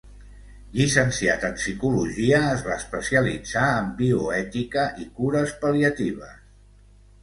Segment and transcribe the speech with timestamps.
[0.77, 6.39] Llicenciat en psicologia, es va especialitzar en bioètica i cures pal·liatives.